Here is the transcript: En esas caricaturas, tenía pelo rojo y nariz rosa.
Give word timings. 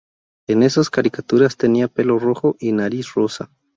En 0.47 0.63
esas 0.63 0.89
caricaturas, 0.89 1.57
tenía 1.57 1.87
pelo 1.87 2.17
rojo 2.17 2.55
y 2.59 2.71
nariz 2.71 3.13
rosa. 3.13 3.51